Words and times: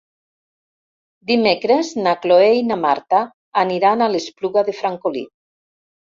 Dimecres 1.31 1.91
na 2.05 2.13
Cloè 2.23 2.47
i 2.59 2.63
na 2.69 2.77
Marta 2.85 3.19
aniran 3.65 4.01
a 4.01 4.09
l'Espluga 4.15 4.65
de 4.71 4.75
Francolí. 4.79 5.23